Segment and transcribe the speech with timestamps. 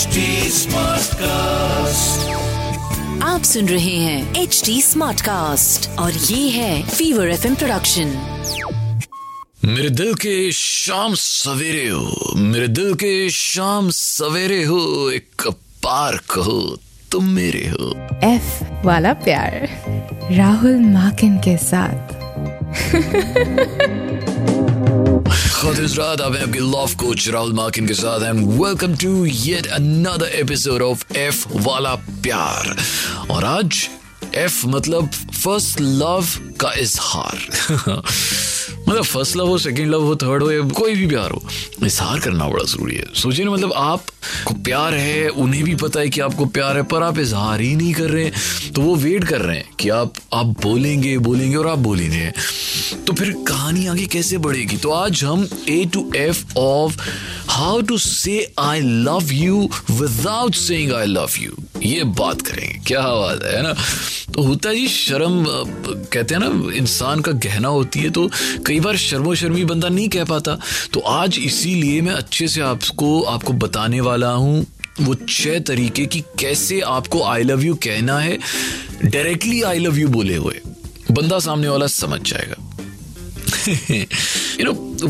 [0.00, 0.18] HD
[0.48, 2.20] Smartcast.
[3.22, 8.06] आप सुन रहे हैं एच डी स्मार्ट कास्ट और ये है फीवर एफ़ प्रोडक्शन
[9.64, 15.42] मेरे दिल के शाम सवेरे हो मेरे दिल के शाम सवेरे हो एक
[15.84, 16.78] पार्क हो
[17.12, 19.68] तुम मेरे हो। एफ़ वाला प्यार
[20.32, 22.14] राहुल माकिन के साथ।
[25.64, 31.94] रात आप आपके कोच राहुल के साथ welcome to yet another episode of F वाला
[31.94, 32.76] प्यार
[33.30, 33.88] और आज
[34.34, 35.10] एफ़ मतलब
[35.44, 36.26] फ़र्स्ट लव
[36.60, 37.38] का इजहार।
[38.88, 41.44] मतलब फ़र्स्ट लव हो सेकंड लव हो थर्ड हो, या कोई भी प्यार हो,
[41.84, 43.72] इजहार करना बड़ा ज़रूरी है। सोचिए ना मतलब
[44.30, 47.74] आपको प्यार है, उन्हें भी पता है कि आपको प्यार है, पर आप इजहार ही
[47.76, 51.56] नहीं कर रहे हैं। तो वो वेट कर रहे हैं कि आप आप बोलेंगे बोलेंगे
[51.56, 52.30] और आप बोल ही रहे
[53.06, 54.76] तो फिर कहानी आगे कैसे बढ़ेगी?
[54.76, 56.98] तो आज हम A to F of
[57.50, 63.00] how to say I love you without saying I love you ये बात करेंगे, क्या
[63.00, 63.74] बात है ना?
[64.34, 65.44] तो होता जी, शर्म,
[66.12, 68.28] कहते हैं ना, इंसान का गहना होती है तो
[68.66, 70.58] कई बार शर्मो शर्मी बंदा नहीं कह पाता।
[70.92, 74.66] तो आज इसीलिए मैं अच्छे से आपको आपको बताने वाला हूँ
[75.00, 78.38] वो छह तरीके की कैसे आपको आई लव यू कहना है
[79.04, 80.60] डायरेक्टली आई लव यू बोले हुए
[81.10, 82.68] बंदा सामने वाला समझ जाएगा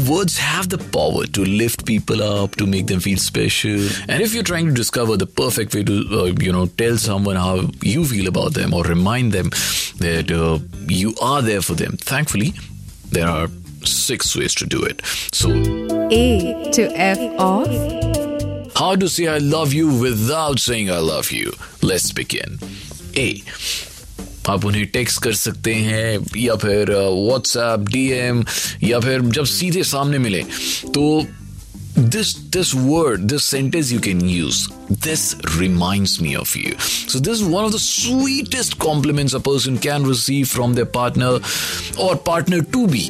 [0.09, 3.89] words have the power to lift people up, to make them feel special.
[4.09, 7.37] And if you're trying to discover the perfect way to, uh, you know, tell someone
[7.37, 9.51] how you feel about them or remind them
[9.99, 12.53] that uh, you are there for them, thankfully,
[13.11, 13.49] there are
[13.85, 15.03] six ways to do it.
[15.33, 15.51] So,
[16.13, 18.20] A to F of
[18.80, 21.54] how to say I love you without saying I love you?
[21.82, 22.60] Let's begin.
[23.16, 23.42] A.
[24.50, 28.44] आप उन्हें text कर सकते हैं या फिर WhatsApp DM
[28.84, 30.44] या फिर जब सीधे सामने मिले
[30.98, 31.06] तो
[31.98, 35.22] this this word this sentence you can use this
[35.58, 40.04] reminds me of you so this is one of the sweetest compliments a person can
[40.04, 41.40] receive from their partner
[41.98, 43.06] or partner to be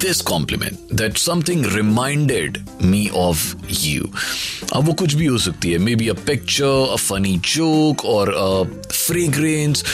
[0.00, 4.08] this compliment that something reminded me of you
[4.72, 8.30] अब वो कुछ भी हो सकती है maybe a picture a funny joke और
[8.92, 9.84] fragrance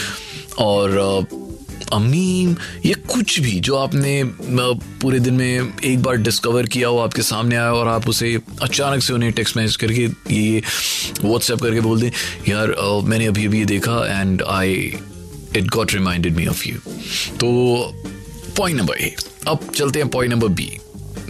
[0.58, 0.90] और
[1.92, 2.56] a meme meme
[2.86, 4.24] ये कुछ भी जो आपने
[4.74, 9.02] पूरे दिन में एक बार डिस्कवर किया हो, आपके सामने आया और आप उसे अचानक
[9.02, 10.62] से उन्हें टेक्स्ट मैसेज करके ये
[11.24, 12.10] व्हाट्सएप करके बोल दें,
[12.48, 12.74] यार
[13.04, 14.96] मैंने अभी अभी ये देखा and I
[15.56, 16.76] it got reminded me of you
[17.36, 17.46] तो
[18.58, 19.14] पॉइंट नंबर ए
[19.48, 20.70] अब चलते हैं पॉइंट नंबर बी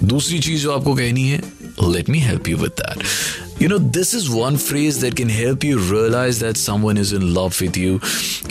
[0.05, 1.43] दूसरी चीज़ जो आपको कहनी है
[1.83, 5.65] let me help you with that you know this is one phrase that can help
[5.65, 7.99] you realise that someone is in love with you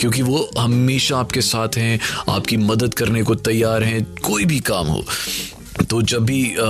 [0.00, 4.86] क्योंकि वो हमेशा आपके साथ हैं आपकी मदद करने को तैयार हैं कोई भी काम
[4.86, 5.04] हो।
[5.90, 6.64] तो जब भी अ,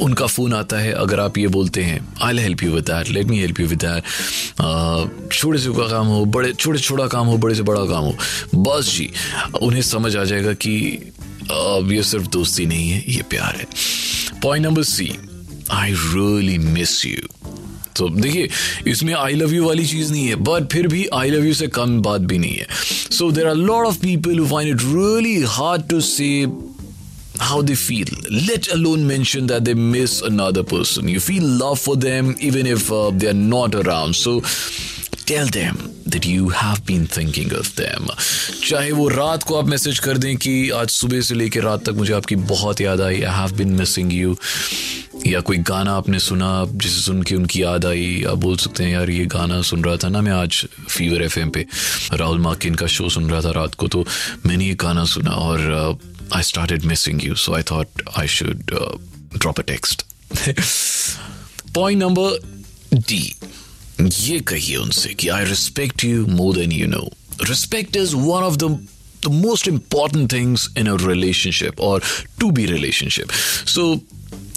[0.00, 3.26] उनका फ़ोन आता है अगर आप ये बोलते हैं I help you with that let
[3.26, 7.36] me help you with that छोटे से का काम हो बड़े छोटे छोटा काम हो
[7.38, 8.16] बड़े से बड़ा काम हो।
[8.54, 9.10] बस जी
[9.62, 11.12] उन्हें समझ आ जाएगा कि
[11.50, 13.66] अब ये सिर्फ़ दोस्ती नहीं है ये प्यार है
[14.42, 15.10] point number C
[15.72, 17.28] I really miss you
[17.96, 18.48] तो देखिए
[18.90, 21.68] इसमें आई लव यू वाली चीज़ नहीं है बट फिर भी आई लव यू से
[21.78, 22.66] कम बात भी नहीं है
[23.18, 26.30] so there are lot of people who find it really hard to say
[27.38, 28.06] how they feel,
[28.48, 31.08] let alone mention that they miss another person.
[31.08, 34.16] You feel love for them even if uh, they are not around.
[34.16, 34.40] So
[35.30, 35.76] tell them
[36.08, 38.10] that you have been thinking of them.
[38.70, 41.92] चाहे वो रात को आप message कर दें कि आज सुबह से लेकर रात तक
[41.92, 44.36] मुझे आपकी बहुत याद आई I have been missing you
[45.26, 48.92] या कोई गाना आपने सुना, जिसे सुन के उनकी याद आई, आप बोल सकते हैं,
[48.92, 51.66] यार, ये गाना सुन रहा था ना मैं आज फीवर एफएम पे।
[52.12, 54.06] राहुल माकिन का शो सुन रहा था रात को तो
[54.46, 55.98] मैंने ये गाना सुना और
[56.32, 57.88] I started missing you so I thought
[58.18, 58.62] I should
[59.38, 60.02] drop a text
[61.74, 62.38] point number
[62.94, 63.35] D
[63.99, 67.07] ये कहिए उनसे कि I respect you more than you know
[67.49, 68.77] respect is one of the
[69.23, 71.97] the most important things in a relationship or
[72.43, 73.33] to be relationship
[73.73, 73.83] so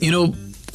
[0.05, 0.23] you know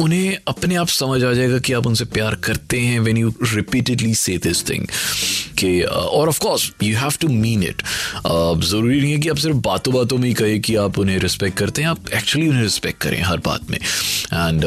[0.01, 4.15] उन्हें अपने आप समझ आ जाएगा कि आप उनसे प्यार करते हैं when you repeatedly
[4.15, 4.87] say this thing
[5.59, 7.83] कि और of course you have to mean it
[8.27, 11.57] ज़रूरी नहीं है कि आप सिर्फ़ बातों बातों में ही कहें कि आप उन्हें रिस्पेक्ट
[11.59, 13.79] करते हैं, आप एक्चुअली उन्हें रिस्पेक्ट करें हर बात में.
[13.79, 14.65] And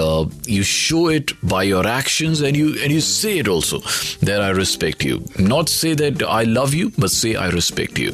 [0.50, 3.82] you show it by your actions and you and you say it also
[4.24, 8.12] there I respect you not say that I love you but say I respect you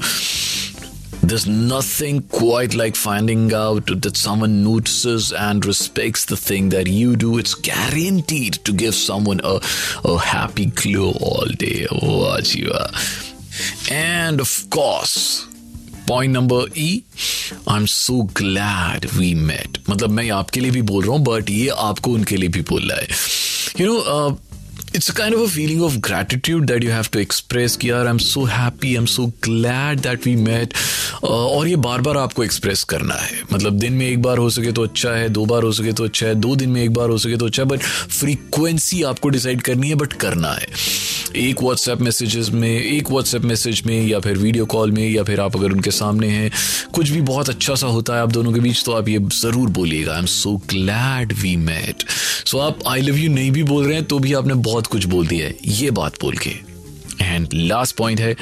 [1.22, 7.16] There's nothing quite like finding out that someone notices and respects the thing that you
[7.16, 7.38] do.
[7.38, 9.60] It's guaranteed to give someone a,
[10.04, 11.86] a happy glow all day.
[11.90, 12.86] Oh, Jiva.
[13.90, 15.48] And of course,
[16.08, 16.90] point number E
[17.68, 21.50] I am so glad we met मतलब मैं आपके लिए भी बोल रहा हूं but
[21.50, 24.38] ये आपको उनके लिए भी बोल रहा है you know
[24.96, 28.06] it's a kind of a feeling of gratitude that you have to express कि यार
[28.06, 30.74] I am so happy I am so glad that we met
[31.23, 34.71] और ये बार बार आपको एक्सप्रेस करना है। मतलब दिन में एक बार हो सके
[34.71, 37.09] तो अच्छा है, दो बार हो सके तो अच्छा है, दो दिन में एक बार
[37.09, 40.67] हो सके तो अच्छा है बट फ्रीक्वेंसी आपको डिसाइड करनी है बट करना है।
[41.37, 45.39] एक व्हाट्सएप मैसेजेस में, एक व्हाट्सएप मैसेज में, या फिर वीडियो कॉल में, या फिर
[45.39, 46.51] आप अगर उनके सामने हैं,
[46.93, 49.69] कुछ भी बहुत अच्छा सा होता है आप दोनों के बीच तो आप ये ज़रूर
[49.69, 52.03] बोलिएगा। I am so glad we met
[52.45, 55.05] so आप आई लव यू नहीं भी बोल रहे हैं तो भी आपने बहुत कुछ
[55.05, 56.49] बोल दिया है। ये बात बोल के।
[57.21, 58.35] एंड लास्ट पॉइंट है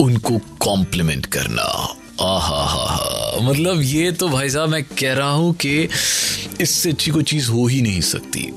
[0.00, 1.62] उनको कॉम्प्लीमेंट करना
[2.26, 5.88] आहा हा हा मतलब ये तो भाई साहब मैं कह रहा हूँ कि
[6.60, 8.50] इससे अच्छी कोई चीज़ हो ही नहीं सकती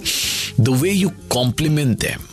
[0.60, 2.28] the way you compliment them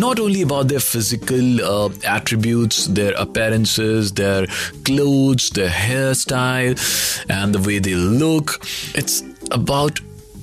[0.00, 4.46] not only about their physical uh, attributes, their appearances, their
[4.88, 6.74] clothes, their hairstyle,
[7.30, 8.54] and the way they look.
[8.94, 10.00] It's about,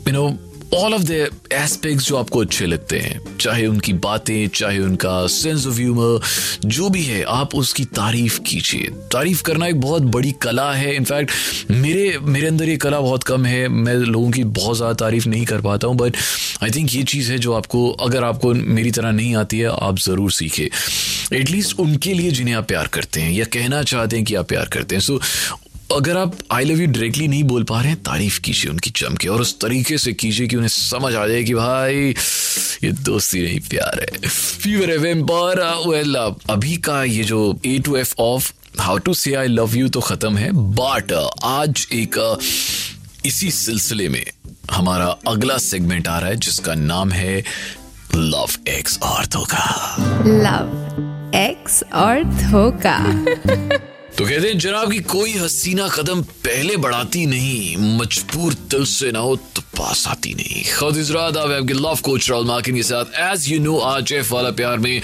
[0.08, 0.38] you know,
[0.74, 1.12] all of the
[1.54, 6.20] aspects जो आपको अच्छे लगते हैं, चाहे उनकी बातें, चाहे उनका सेंस ऑफ़ ह्यूमर
[6.66, 11.72] जो भी है, आप उसकी तारीफ़ कीजिए। तारीफ़ करना एक बहुत बड़ी कला है। इनफैक्ट
[11.72, 15.46] मेरे मेरे अंदर ये कला बहुत कम है। मैं लोगों की बहुत ज़्यादा तारीफ़ नहीं
[15.46, 16.18] कर पाता हूँ बट
[16.64, 20.00] आई थिंक ये चीज़ है जो आपको, अगर आपको मेरी तरह नहीं आती है, आप
[20.00, 20.70] ज़रूर सीखे
[21.34, 24.68] एटलीस्ट उनके लिए जिन्हें आप प्यार करते हैं, या कहना चाहते हैं कि आप प्यार
[24.68, 25.20] करते हैं। सो
[25.96, 29.16] अगर आप आई लव यू डायरेक्टली नहीं बोल पा रहे हैं तारीफ़ कीजिए उनकी जम
[29.16, 31.96] के और उस तरीके से कीजिए कि उन्हें समझ आ जाए कि भाई
[32.84, 36.16] ये दोस्ती नहीं प्यार है। फीवर एफ़ पर वेल
[36.50, 40.00] अभी का ये जो A to F of how to say I love you तो
[40.00, 42.40] खत्म है बट आज एक
[43.26, 44.26] इसी सिलसिले में
[44.72, 47.44] हमारा अगला सेगमेंट आ रहा है जिसका नाम है
[48.16, 49.96] लव एक्स और धोखा
[50.28, 52.98] लव एक्स और धोखा
[54.18, 59.20] तो कहते हैं, जनाब, की कोई हसीना कदम पहले बढ़ाती नहीं, मजबूर दिल से ना
[59.20, 60.98] हो तो पास आती नहीं। खुद
[61.72, 65.02] लव कोच राहुल माकिन के साथ। एज यू नो आज एफ़ वाला प्यार में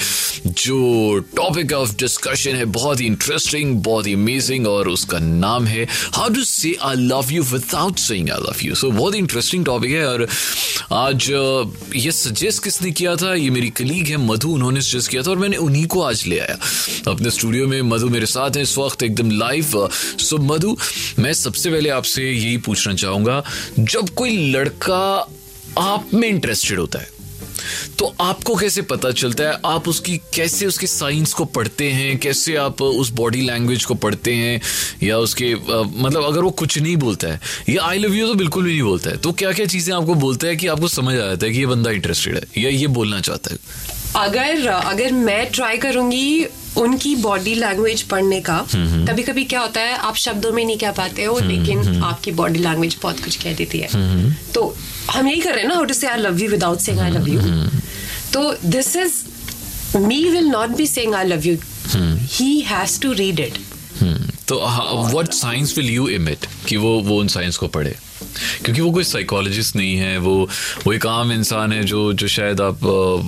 [0.48, 5.88] जो टॉपिक ऑफ़ डिस्कशन है, बहुत ही इंटरेस्टिंग बहुत ही अमेजिंग और उसका नाम है
[6.14, 9.66] how to say I love you without saying I love you so बहुत ही इंटरेस्टिंग
[9.66, 10.28] टॉपिक है और
[10.94, 11.30] आज
[11.96, 13.34] ये सजेस्ट किसने किया था?
[13.36, 16.40] ये मेरी कलीग है, मधु, उन्होंने सजेस्ट किया था और मैंने उन्हीं को आज ले
[16.40, 16.58] आया।
[17.08, 19.90] अपने स्टूडियो में मधु मेरे साथ हैं। इस वक्त एकदम लाइव
[20.20, 20.76] सो मधु,
[21.20, 23.44] मैं सबसे पहले आपसे यही पूछना चाहूँगा,
[23.80, 25.04] जब कोई लड़का
[25.80, 27.12] आप में इंटरेस्टेड होता है
[28.00, 29.58] तो आपको कैसे पता चलता है?
[29.66, 32.18] आप उसकी, कैसे उसके साइंस को पढ़ते हैं?
[32.18, 34.62] कैसे आप उस बॉडी लैंग्वेज को पढ़ते हैं?
[35.04, 37.40] या उसके मतलब अगर वो कुछ नहीं बोलता है,
[37.70, 40.16] या आई लव यू तो बिल्कुल भी नहीं बोलता है तो क्या क्या चीज़ें आपको
[40.16, 42.88] बोलता है कि आपको समझ आ जाता है कि ये बंदा इंटरेस्टेड है, या ये
[42.90, 43.60] बोलना चाहता है?
[44.16, 46.46] अगर अगर मैं ट्राई करूँगी
[46.78, 48.58] उनकी बॉडी लैंग्वेज पढ़ने का
[49.08, 52.60] कभी कभी क्या होता है आप शब्दों में नहीं कह पाते हो लेकिन आपकी बॉडी
[52.60, 53.90] लैंग्वेज बहुत कुछ कह देती है।
[54.54, 54.76] तो
[55.12, 57.12] हम यही कर रहे हैं ना how to say I love you without saying I
[57.12, 57.42] love you
[58.34, 59.24] तो this is
[59.98, 61.58] me will not be saying I love you
[62.32, 63.58] he has to read it
[64.48, 64.60] तो
[65.12, 67.96] what signs will you emit कि वो वो उन science को पढ़े।
[68.66, 70.50] क्योंकि वो कोई साइकोलॉजिस्ट नहीं है वो
[70.88, 72.86] वो एक आम इंसान है जो जो शायद आप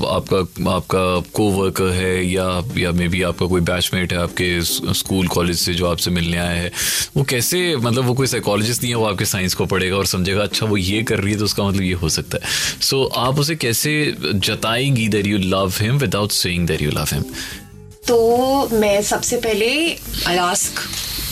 [0.10, 4.62] आपका आपका को वर्कर है या या मे बी आपका कोई बैचमेट है आपके
[4.94, 6.72] स्कूल कॉलेज से जो आपसे मिलने आया है।
[7.18, 10.44] वो कैसे मतलब वो कोई साइकोलॉजिस्ट नहीं है वो आपके साइंस को पढ़ेगा और समझेगा
[10.44, 12.44] अच्छा वो ये कर रही है तो उसका मतलब ये हो सकता है।
[12.82, 17.08] सो so, आप उसे कैसे जताएँगी that you love him without saying that you love
[17.14, 17.24] him
[18.08, 19.70] तो मैं सबसे पहले
[20.28, 20.80] आई आस्क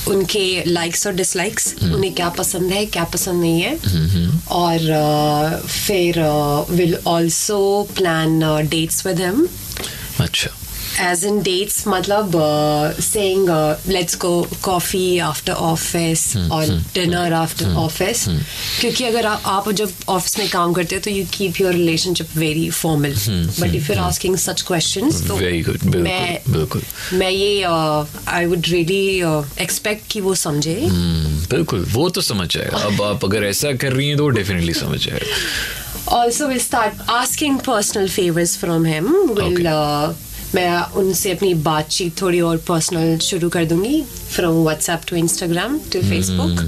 [0.07, 4.79] उनके लाइक्स और डिसलाइक्स हम्म। उन्हें क्या पसंद है क्या पसंद नहीं है। हम्म, और
[5.67, 6.19] फिर
[6.69, 9.47] will also plan dates with him
[10.19, 10.49] अच्छा।
[10.99, 16.77] As in dates मतलब uh, saying uh, let's go coffee after office hmm, or hmm,
[16.93, 18.25] dinner hmm, after hmm, office.
[18.27, 18.39] hmm.
[18.79, 22.35] क्योंकि अगर आ, आप जब ऑफ़िस में काम करते हैं तो you keep your relationship
[22.37, 23.15] very formal
[23.59, 26.81] but if you're asking such questions तो वेरी गुड मैं बिल्कुल
[27.13, 29.05] मैं ये आई वुड रियली
[29.63, 34.07] एक्सपेक्ट कि वो समझे बिल्कुल वो तो समझ जाएगा अब आप अगर ऐसा कर रही
[34.07, 39.05] हैं तो डेफिनेटली समझ जाएगा Also, we'll start asking personal favors from him.
[39.27, 39.65] We'll okay.
[39.65, 40.13] uh,
[40.55, 44.01] मैं उनसे अपनी बातचीत थोड़ी और पर्सनल शुरू कर दूँगी
[44.35, 46.59] from WhatsApp to Instagram to Facebook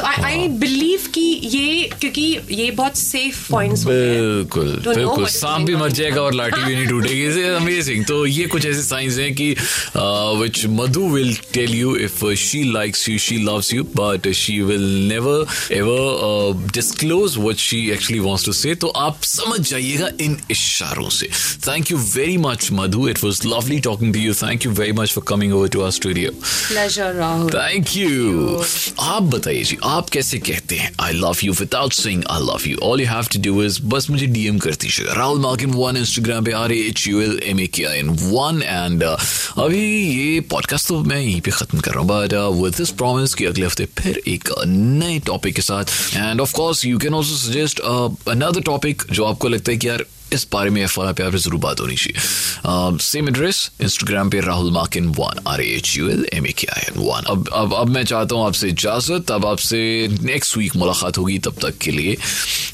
[0.00, 1.20] I believe कि
[1.54, 6.74] ये क्योंकि ये बहुत सेफ़ पॉइंट्स बिल्कुल बिल्कुल। सांप भी मर जाएगा और लाठी भी
[6.74, 9.50] नहीं टूटेगी। अमेजिंग तो ये कुछ ऐसे साइंस हैं कि
[9.96, 14.86] which Madhu will tell you if she likes you she loves you but she will
[15.08, 21.08] never ever disclose what she actually wants to say तो आप समझ जाइएगा इन इशारों
[21.10, 21.28] से।
[21.68, 25.12] Thank you very much Madhu it was lovely talking to you thank you very much
[25.12, 28.64] for coming over to our studio pleasure Rahul thank you
[29.00, 32.76] आप बताइए जी आप कैसे कहते हैं I love you without saying I love you
[32.82, 36.44] all you have to do is बस मुझे DM कर दीजिएगा राहुल मार्किन वन इंस्टाग्राम
[36.44, 40.88] पे R H U L M A K I N one and अभी ये पॉडकास्ट
[40.88, 43.86] तो मैं यहीं पे खत्म कर रहा हूँ बट विद दिस प्रॉमिस कि अगले हफ़्ते
[43.98, 49.02] फिर एक नए टॉपिक के साथ and of course you can also suggest another topic
[49.12, 51.96] जो आपको लगता है कि यार इस बारे में एफ़ पे आप ज़रूर बात होनी
[51.96, 56.66] चाहिए। सेम एड्रेस इंस्टाग्राम पे Rahul Makin one R H U L M A K
[56.76, 59.82] I N one अब अब अब मैं चाहता हूँ आपसे इजाज़त अब आपसे
[60.22, 62.16] नेक्स्ट वीक मुलाकात होगी तब तक के लिए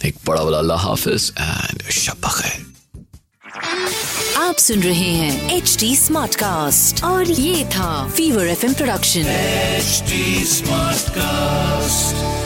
[0.09, 2.67] एक बड़ा वाला अल्लाह हाफिज एंड शब खैर।
[4.39, 9.25] आप सुन रहे हैं एच डी स्मार्ट कास्ट और ये था Fever F production
[9.79, 10.21] HD
[10.53, 12.38] Smartcast.